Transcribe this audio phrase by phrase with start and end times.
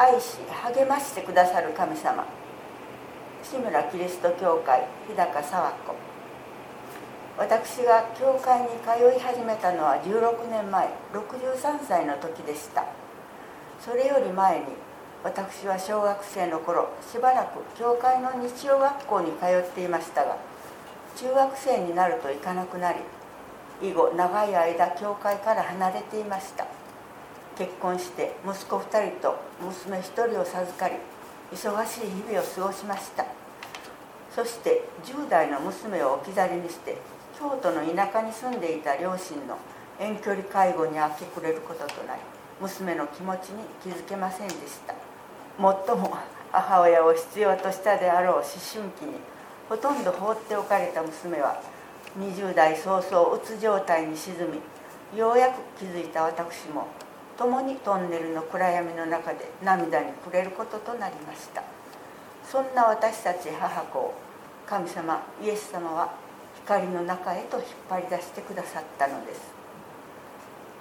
[0.00, 2.24] 愛し励ましてくださる神様。
[3.42, 5.94] 志村キリスト教会日高沢子。
[7.36, 12.86] 私が教会に通い始めたのは16年前63歳の時でした。
[13.84, 14.64] それより前に
[15.22, 20.38] 私は小学生の頃しばらく教会の日曜学校に通っていましたが
[21.14, 23.00] 中学生になると行かなくなり
[23.82, 26.79] 以後長い間教会から離れていました。
[27.60, 30.94] 結婚して息子2人と娘1人を授かり
[31.52, 33.26] 忙しい日々を過ごしました。
[34.34, 36.96] そして10代の娘を置き去りにして
[37.38, 39.58] 京都の田舎に住んでいた両親の
[39.98, 42.22] 遠距離介護に明け暮れることとなり
[42.62, 44.94] 娘の気持ちに気づけませんでした。
[45.58, 45.62] 最
[45.98, 46.16] も
[46.52, 49.20] 母親を必要としたであろう思春期に
[49.68, 51.60] ほとんど放っておかれた娘は
[52.18, 54.34] 20代早々うつ状態に沈
[55.12, 56.86] みようやく気づいた私も
[57.40, 61.62] 共にトンネルの暗闇の中で涙に暮れることとなりました。
[62.44, 64.14] そんな私たち母子を
[64.66, 66.12] 神様イエス様は
[66.66, 69.40] 光の中へと引っ張り出してくださったのです。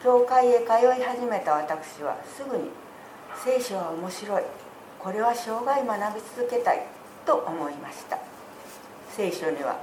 [0.04, 2.72] 教会へ通い始めた私はすぐに
[3.42, 4.44] 聖書は面白い
[5.00, 6.84] これは生涯学び続けたい
[7.26, 8.18] と思いました。
[9.16, 9.80] 聖書には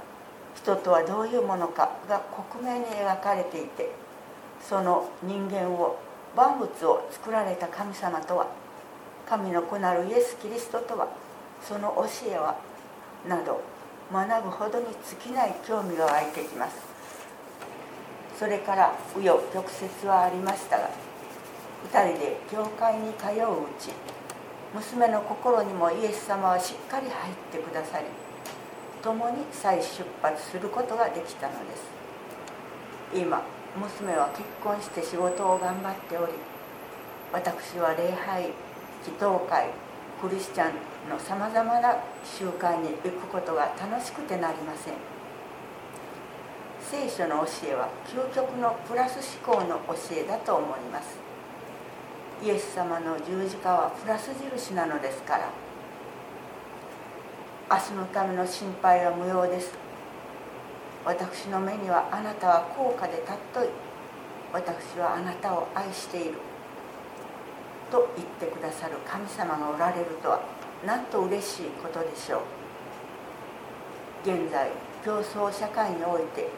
[0.55, 3.89] 人とはどういうものかが克明に描かれていて
[4.61, 5.97] その人間を
[6.37, 8.47] 万物を作られた神様とは
[9.27, 11.07] 神の子なるイエス・キリストとは
[11.63, 12.55] その教えは
[13.27, 13.59] など
[14.13, 14.85] 学ぶほどに
[15.25, 16.77] 尽きない興味が湧いてきます。
[18.37, 20.91] それから紆余曲折はありましたが
[21.91, 23.89] 2人で教会に通ううち
[24.75, 28.05] 娘の心にもイエス様はしっかり入ってくださり
[29.01, 31.83] 共に再出発することができたのです。
[33.15, 33.41] 今
[33.77, 36.33] 娘は結婚して仕事を頑張っており
[37.31, 38.43] 私は礼拝
[39.05, 39.69] 祈祷会
[40.21, 40.73] クリスチャン
[41.09, 44.93] のさまざまな集会に行くことが楽しくてなりません。
[46.81, 51.19] 聖書の教えは究極のプラス思考の教えだと思います。
[52.43, 55.49] イエス様の十字架はプラス印なのですから
[57.69, 59.86] 明日のための心配は無用です。
[61.07, 63.69] 私の目にはあなたは高価で尊い
[64.51, 66.33] 私はあなたを愛している。
[67.89, 68.97] と言ってくださる。
[69.07, 70.41] 神様がおられるとは
[70.85, 72.43] なんと嬉しいことでしょ
[74.25, 74.29] う。
[74.29, 74.69] 現在
[75.05, 76.49] 競争社会において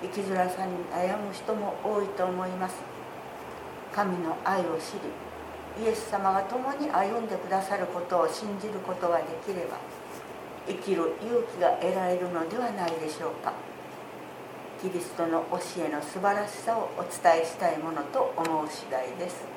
[0.00, 2.76] 生きづらさに悩む人も多いと思います。
[3.92, 9.78] 神の愛を知りイエス様が共に歩んでくださることを信じることができれば
[10.68, 13.52] 生きる勇気が得られるのではないでしょうか。
[14.80, 19.55] キリストの教えの素晴らしさをお伝えしたいものと思う次第です。